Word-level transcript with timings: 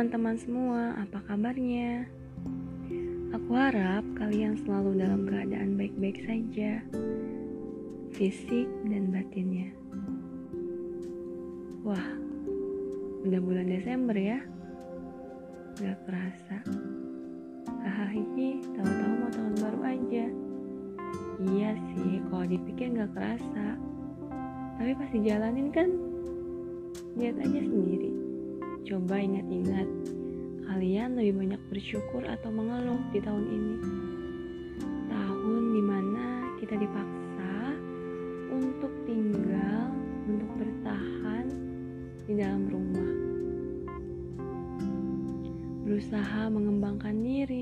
teman-teman 0.00 0.40
semua, 0.40 0.96
apa 0.96 1.20
kabarnya? 1.28 2.08
Aku 3.36 3.52
harap 3.52 4.00
kalian 4.16 4.56
selalu 4.64 4.96
dalam 4.96 5.28
keadaan 5.28 5.76
baik-baik 5.76 6.24
saja, 6.24 6.80
fisik 8.08 8.64
dan 8.88 9.12
batinnya. 9.12 9.68
Wah, 11.84 12.00
udah 13.28 13.40
bulan 13.44 13.68
Desember 13.68 14.16
ya? 14.16 14.40
Gak 15.76 16.00
kerasa. 16.08 16.64
Hahaha, 17.68 18.24
tahu-tahu 18.80 19.12
mau 19.20 19.30
tahun 19.36 19.54
baru 19.60 19.80
aja. 19.84 20.24
Iya 21.44 21.70
sih, 21.76 22.24
kalau 22.32 22.48
dipikir 22.48 22.88
gak 22.96 23.12
kerasa. 23.12 23.76
Tapi 24.80 24.96
pasti 24.96 25.28
jalanin 25.28 25.68
kan? 25.68 25.92
Lihat 27.20 27.36
aja 27.36 27.60
sendiri. 27.68 28.19
Coba 28.90 29.22
ingat-ingat, 29.22 29.86
kalian 30.66 31.14
lebih 31.14 31.38
banyak 31.38 31.62
bersyukur 31.70 32.26
atau 32.26 32.50
mengeluh 32.50 32.98
di 33.14 33.22
tahun 33.22 33.46
ini. 33.46 33.76
Tahun 35.06 35.62
di 35.78 35.82
mana 35.86 36.50
kita 36.58 36.74
dipaksa 36.74 37.54
untuk 38.50 38.90
tinggal, 39.06 39.94
untuk 40.26 40.50
bertahan 40.58 41.46
di 42.26 42.34
dalam 42.34 42.66
rumah. 42.66 43.12
Berusaha 45.86 46.50
mengembangkan 46.50 47.14
diri, 47.22 47.59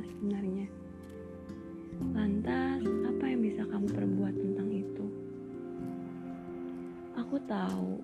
kita 0.00 0.16
sebenarnya. 0.16 0.68
Lantas, 2.16 2.80
apa 3.04 3.24
yang 3.28 3.44
bisa 3.44 3.68
kamu 3.68 3.84
perbuat 3.92 4.32
tentang 4.32 4.68
itu? 4.72 5.06
Aku 7.20 7.36
tahu 7.44 8.00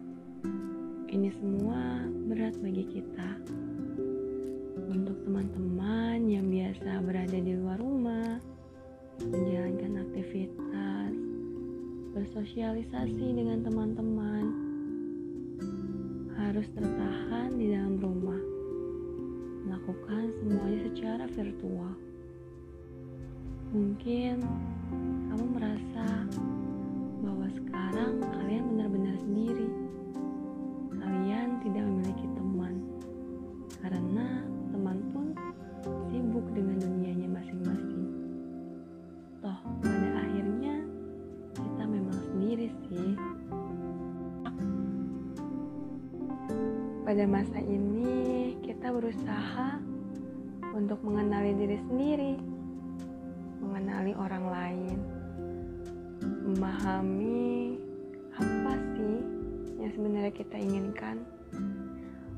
ini 1.08 1.32
semua 1.40 2.04
berat 2.28 2.52
bagi 2.60 2.84
kita. 2.84 3.30
Untuk 4.92 5.16
teman-teman 5.24 6.20
yang 6.28 6.44
biasa 6.52 7.00
berada 7.00 7.38
di 7.40 7.56
luar 7.56 7.80
rumah, 7.80 8.44
menjalankan 9.24 10.04
aktivitas, 10.04 11.16
bersosialisasi 12.12 13.24
dengan 13.32 13.64
teman-teman, 13.64 14.44
harus 16.36 16.68
tertahan 16.76 17.56
di 17.56 17.72
dalam 17.72 17.96
rumah 17.96 18.35
melakukan 19.66 20.30
semuanya 20.38 20.80
secara 20.86 21.24
virtual. 21.34 21.92
Mungkin 23.74 24.38
kamu 25.26 25.46
merasa 25.58 26.06
bahwa 27.18 27.50
sekarang 27.50 28.22
kalian 28.22 28.64
benar-benar 28.70 29.16
sendiri. 29.18 29.66
Kalian 30.94 31.58
tidak 31.66 31.82
memiliki 31.82 32.26
teman 32.38 32.74
karena 33.82 34.26
teman 34.70 34.98
pun 35.10 35.34
sibuk 36.06 36.46
dengan 36.54 36.78
dunianya 36.78 37.26
masing-masing. 37.26 38.06
Toh, 39.42 39.58
pada 39.82 40.08
akhirnya 40.22 40.86
kita 41.58 41.84
memang 41.90 42.18
sendiri 42.30 42.70
sih. 42.86 43.10
Pada 47.06 47.22
masa 47.22 47.62
ini, 47.62 48.35
kita 48.86 49.02
berusaha 49.02 49.82
untuk 50.70 51.02
mengenali 51.02 51.58
diri 51.58 51.74
sendiri, 51.90 52.38
mengenali 53.58 54.14
orang 54.14 54.46
lain, 54.46 54.98
memahami 56.22 57.82
apa 58.38 58.78
sih 58.94 59.18
yang 59.82 59.90
sebenarnya 59.90 60.30
kita 60.30 60.54
inginkan, 60.54 61.18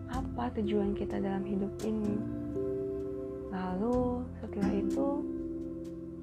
apa 0.08 0.48
tujuan 0.56 0.96
kita 0.96 1.20
dalam 1.20 1.44
hidup 1.44 1.68
ini. 1.84 2.16
Lalu, 3.52 4.24
setelah 4.40 4.72
itu, 4.72 5.08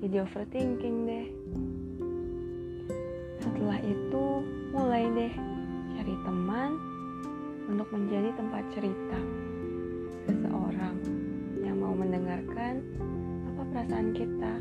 jadi 0.01 0.25
overthinking 0.25 0.97
deh. 1.05 1.27
Setelah 3.45 3.77
itu, 3.77 4.25
mulai 4.73 5.05
deh 5.05 5.33
cari 5.93 6.15
teman 6.25 6.81
untuk 7.69 7.85
menjadi 7.93 8.33
tempat 8.33 8.65
cerita 8.73 9.45
seseorang 10.25 10.95
yang 11.61 11.77
mau 11.81 11.93
mendengarkan 11.93 12.81
apa 13.53 13.61
perasaan 13.71 14.09
kita. 14.13 14.53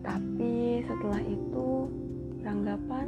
Tapi 0.00 0.80
setelah 0.88 1.20
itu 1.24 1.68
beranggapan, 2.40 3.06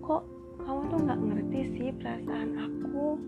kok 0.00 0.24
kamu 0.64 0.80
tuh 0.88 0.98
nggak 1.04 1.20
ngerti 1.20 1.60
sih 1.76 1.88
perasaan 2.00 2.50
aku? 2.56 3.20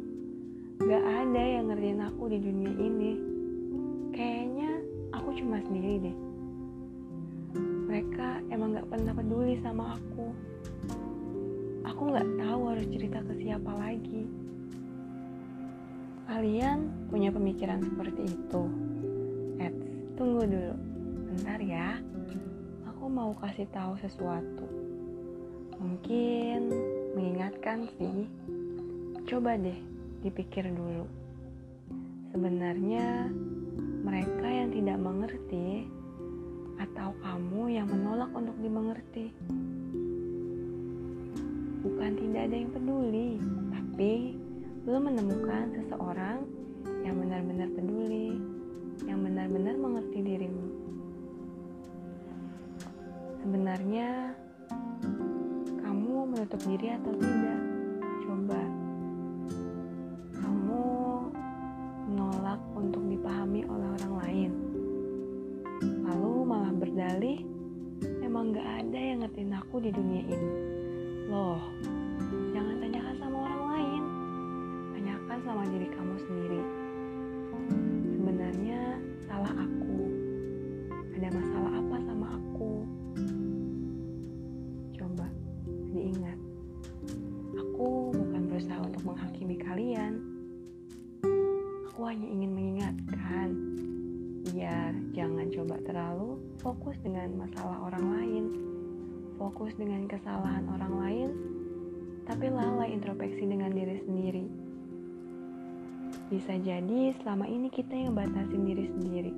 Gak 0.84 1.04
ada 1.06 1.42
yang 1.42 1.70
ngertiin 1.70 2.02
aku 2.02 2.28
di 2.28 2.38
dunia 2.42 2.72
ini. 2.76 3.12
Kayaknya 4.10 4.70
aku 5.14 5.28
cuma 5.38 5.62
sendiri 5.62 6.10
deh. 6.10 6.16
Mereka 7.88 8.42
emang 8.50 8.74
gak 8.74 8.90
pernah 8.90 9.14
peduli 9.14 9.54
sama 9.62 9.94
aku. 9.94 10.34
Aku 11.86 12.02
gak 12.10 12.26
tahu 12.42 12.60
harus 12.74 12.86
cerita 12.90 13.22
ke 13.22 13.32
siapa 13.38 13.70
lagi. 13.70 14.26
Kalian 16.24 16.88
punya 17.12 17.28
pemikiran 17.28 17.84
seperti 17.84 18.32
itu? 18.32 18.62
Eits, 19.60 19.84
tunggu 20.16 20.48
dulu. 20.48 20.74
Bentar 21.28 21.60
ya. 21.60 22.00
Aku 22.88 23.12
mau 23.12 23.36
kasih 23.44 23.68
tahu 23.68 23.92
sesuatu. 24.00 24.64
Mungkin 25.76 26.72
mengingatkan 27.12 27.84
sih. 28.00 28.24
Coba 29.28 29.60
deh 29.60 29.76
dipikir 30.24 30.64
dulu. 30.72 31.04
Sebenarnya 32.32 33.28
mereka 34.00 34.48
yang 34.48 34.72
tidak 34.72 34.98
mengerti 35.04 35.84
atau 36.80 37.12
kamu 37.20 37.68
yang 37.68 37.86
menolak 37.86 38.32
untuk 38.32 38.56
dimengerti. 38.64 39.28
Bukan 41.84 42.10
tidak 42.16 42.48
ada 42.48 42.56
yang 42.56 42.70
peduli, 42.72 43.28
tapi 43.76 44.40
belum 44.84 45.08
menemukan 45.08 45.72
seseorang 45.80 46.44
yang 47.00 47.16
benar-benar 47.16 47.72
peduli, 47.72 48.36
yang 49.08 49.24
benar-benar 49.24 49.80
mengerti 49.80 50.20
dirimu. 50.20 50.66
Sebenarnya, 53.40 54.36
kamu 55.80 56.28
menutup 56.28 56.60
diri 56.68 56.92
atau 57.00 57.12
tidak? 57.16 57.60
Coba. 58.28 58.62
Kamu 60.36 60.84
menolak 62.12 62.60
untuk 62.76 63.08
dipahami 63.08 63.64
oleh 63.64 63.88
orang 63.88 64.14
lain. 64.20 64.50
Lalu 65.80 66.32
malah 66.44 66.72
berdalih, 66.76 67.40
emang 68.20 68.52
gak 68.52 68.68
ada 68.84 69.00
yang 69.00 69.24
ngertiin 69.24 69.56
aku 69.56 69.80
di 69.80 69.88
dunia 69.96 70.28
ini. 70.28 70.50
Loh, 71.32 71.60
sama 75.44 75.60
diri 75.68 75.92
kamu 75.92 76.16
sendiri. 76.24 76.62
Sebenarnya 78.16 78.96
salah 79.28 79.52
aku. 79.52 80.00
Ada 81.20 81.28
masalah 81.36 81.72
apa 81.84 81.96
sama 82.08 82.26
aku? 82.40 82.72
Coba 84.96 85.28
diingat. 85.92 86.40
Aku 87.60 88.08
bukan 88.16 88.42
berusaha 88.48 88.80
untuk 88.88 89.04
menghakimi 89.04 89.60
kalian. 89.60 90.12
Aku 91.92 92.00
hanya 92.08 92.24
ingin 92.24 92.50
mengingatkan 92.56 93.48
biar 94.48 94.96
jangan 95.12 95.46
coba 95.52 95.76
terlalu 95.84 96.40
fokus 96.64 96.96
dengan 97.04 97.36
masalah 97.36 97.84
orang 97.84 98.04
lain, 98.16 98.44
fokus 99.36 99.76
dengan 99.76 100.08
kesalahan 100.08 100.64
orang 100.72 100.94
lain, 101.04 101.28
tapi 102.24 102.48
lalai 102.48 102.96
introspeksi 102.96 103.44
dengan 103.44 103.76
diri 103.76 104.00
sendiri. 104.08 104.63
Bisa 106.32 106.56
jadi 106.56 107.12
selama 107.20 107.44
ini 107.44 107.68
kita 107.68 107.92
yang 107.92 108.16
batasin 108.16 108.64
diri 108.64 108.88
sendiri. 108.88 109.32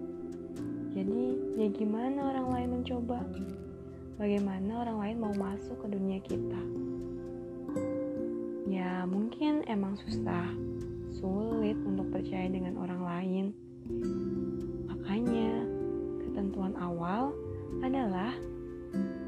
Jadi, 0.94 1.22
ya 1.58 1.66
gimana 1.74 2.30
orang 2.30 2.46
lain 2.54 2.68
mencoba? 2.78 3.26
Bagaimana 4.16 4.86
orang 4.86 4.98
lain 5.02 5.16
mau 5.18 5.34
masuk 5.34 5.76
ke 5.82 5.86
dunia 5.90 6.22
kita? 6.22 6.62
Ya, 8.70 9.02
mungkin 9.04 9.66
emang 9.66 9.98
susah, 9.98 10.46
sulit 11.18 11.76
untuk 11.82 12.06
percaya 12.14 12.46
dengan 12.48 12.78
orang 12.78 13.02
lain. 13.02 13.44
Makanya, 14.86 15.66
ketentuan 16.22 16.72
awal 16.78 17.34
adalah 17.82 18.30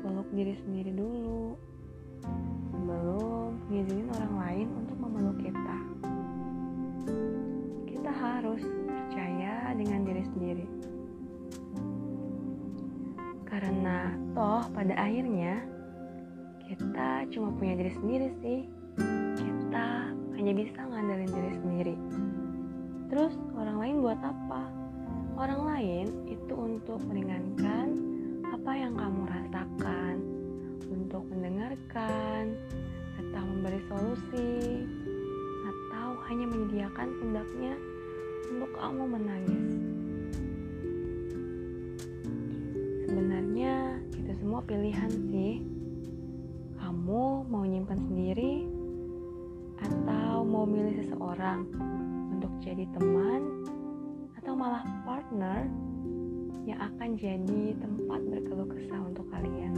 peluk 0.07 0.31
diri 0.33 0.55
sendiri 0.63 0.95
dulu 0.95 1.59
sebelum 2.71 3.61
ngizinin 3.69 4.09
orang 4.15 4.35
lain 4.41 4.67
untuk 4.73 4.97
memeluk 4.97 5.37
kita 5.43 5.79
harus 8.17 8.63
percaya 8.63 9.73
dengan 9.77 10.01
diri 10.05 10.23
sendiri. 10.33 10.67
Karena 13.49 14.15
toh 14.37 14.65
pada 14.73 14.95
akhirnya 14.97 15.65
kita 16.69 17.25
cuma 17.33 17.53
punya 17.57 17.75
diri 17.81 17.93
sendiri 17.97 18.29
sih. 18.45 18.61
Kita 19.41 19.89
hanya 20.37 20.53
bisa 20.53 20.81
ngandelin 20.85 21.33
diri 21.33 21.53
sendiri. 21.59 21.95
Terus 23.09 23.35
orang 23.57 23.77
lain 23.81 23.97
buat 24.05 24.21
apa? 24.21 24.63
Orang 25.39 25.65
lain 25.65 26.07
itu 26.29 26.55
untuk 26.55 27.01
meringankan 27.09 27.95
apa 28.53 28.73
yang 28.75 28.93
kamu 28.99 29.23
rasakan, 29.29 30.15
untuk 30.93 31.25
mendengarkan, 31.31 32.53
atau 33.17 33.43
memberi 33.45 33.81
solusi, 33.89 34.85
atau 35.65 36.09
hanya 36.29 36.47
menyediakan 36.49 37.09
pundaknya 37.23 37.75
untuk 38.49 38.71
kamu 38.75 39.05
menangis. 39.05 39.67
Sebenarnya 43.09 44.01
itu 44.17 44.33
semua 44.41 44.61
pilihan 44.65 45.13
sih. 45.29 45.61
Kamu 46.81 47.49
mau 47.49 47.65
nyimpan 47.69 48.01
sendiri 48.09 48.65
atau 49.79 50.43
mau 50.45 50.65
milih 50.65 51.05
seseorang 51.05 51.69
untuk 52.33 52.51
jadi 52.65 52.89
teman 52.97 53.65
atau 54.41 54.53
malah 54.57 54.83
partner 55.05 55.69
yang 56.65 56.81
akan 56.85 57.17
jadi 57.17 57.77
tempat 57.81 58.21
berkeluh 58.29 58.69
kesah 58.69 59.01
untuk 59.05 59.25
kalian. 59.33 59.73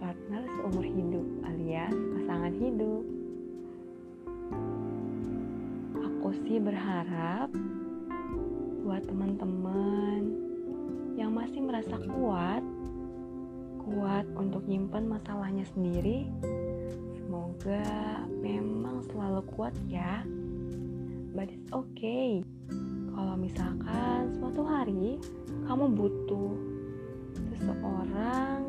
Partner 0.00 0.42
seumur 0.56 0.84
hidup 0.84 1.26
alias 1.44 1.92
pasangan 1.92 2.54
hidup. 2.56 3.19
Aku 6.30 6.62
berharap 6.62 7.50
buat 8.86 9.02
teman-teman 9.02 10.30
yang 11.18 11.34
masih 11.34 11.58
merasa 11.58 11.98
kuat, 12.06 12.62
kuat 13.82 14.30
untuk 14.38 14.62
nyimpan 14.70 15.10
masalahnya 15.10 15.66
sendiri, 15.74 16.30
semoga 17.18 17.82
memang 18.46 19.02
selalu 19.10 19.42
kuat 19.58 19.74
ya. 19.90 20.22
But 21.34 21.50
it's 21.50 21.66
okay. 21.74 22.46
Kalau 23.10 23.34
misalkan 23.34 24.30
suatu 24.38 24.62
hari 24.62 25.18
kamu 25.66 25.98
butuh 25.98 26.54
seseorang 27.58 28.62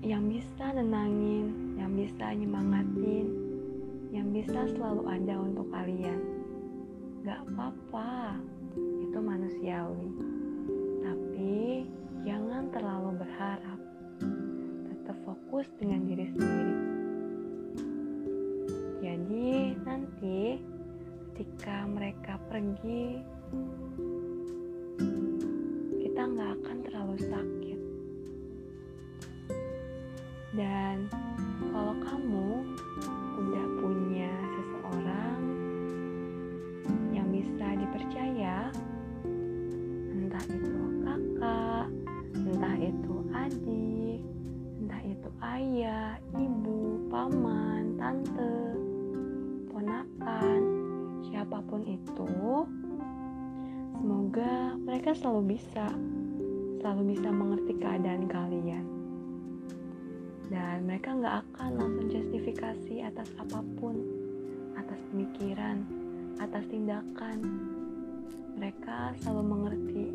yang 0.00 0.24
bisa 0.24 0.72
nenangin, 0.72 1.76
yang 1.76 1.92
bisa 1.92 2.32
nyemangatin, 2.32 3.45
yang 4.14 4.30
bisa 4.30 4.66
selalu 4.74 5.02
ada 5.08 5.34
untuk 5.40 5.66
kalian. 5.72 6.20
Gak 7.26 7.42
apa-apa, 7.50 8.38
itu 9.02 9.18
manusiawi. 9.18 10.10
Tapi 11.02 11.86
jangan 12.26 12.70
terlalu 12.70 13.18
berharap. 13.18 13.80
Tetap 14.90 15.16
fokus 15.26 15.66
dengan 15.78 16.06
diri 16.06 16.26
sendiri. 16.34 16.76
Jadi 19.02 19.48
nanti 19.86 20.40
ketika 21.34 21.86
mereka 21.86 22.40
pergi, 22.50 23.22
kita 26.00 26.22
nggak 26.26 26.50
akan 26.62 26.78
terlalu 26.80 27.16
sakit. 27.20 27.55
Siapa 51.56 51.72
pun 51.72 51.88
itu, 51.88 52.28
semoga 53.96 54.76
mereka 54.76 55.16
selalu 55.16 55.56
bisa, 55.56 55.88
selalu 56.84 57.16
bisa 57.16 57.32
mengerti 57.32 57.72
keadaan 57.80 58.28
kalian 58.28 58.84
dan 60.52 60.84
mereka 60.84 61.16
nggak 61.16 61.40
akan 61.48 61.80
langsung 61.80 62.12
justifikasi 62.12 63.08
atas 63.08 63.32
apa 63.40 63.64
pun, 63.80 64.04
atas 64.76 65.00
pemikiran, 65.08 65.80
atas 66.44 66.68
tindakan. 66.68 67.40
Mereka 68.60 69.16
selalu 69.24 69.42
mengerti, 69.48 70.12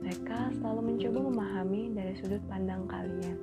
mereka 0.00 0.48
selalu 0.64 0.96
mencoba 0.96 1.18
memahami 1.28 1.92
dari 1.92 2.16
sudut 2.24 2.40
pandang 2.48 2.88
kalian, 2.88 3.36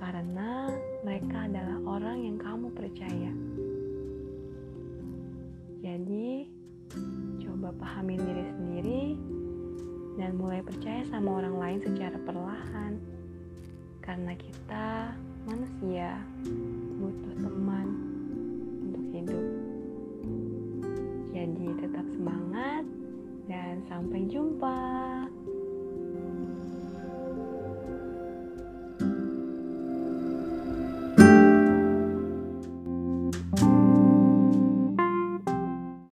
karena 0.00 0.72
mereka 1.04 1.44
adalah 1.44 1.76
orang 1.84 2.16
yang 2.24 2.40
kamu 2.40 2.72
percaya. 2.72 3.51
Jadi, 6.02 6.50
coba 7.46 7.70
pahamin 7.78 8.18
diri 8.18 8.42
sendiri 8.58 9.02
dan 10.18 10.34
mulai 10.34 10.58
percaya 10.58 11.06
sama 11.06 11.38
orang 11.38 11.54
lain 11.62 11.78
secara 11.78 12.18
perlahan 12.26 12.98
karena 14.02 14.34
kita 14.34 15.14
manusia 15.46 16.18
butuh 16.98 17.38
teman 17.38 17.86
untuk 18.82 19.04
hidup. 19.14 19.46
Jadi 21.30 21.66
tetap 21.86 22.06
semangat 22.10 22.82
dan 23.46 23.78
sampai 23.86 24.26
jumpa. 24.26 24.82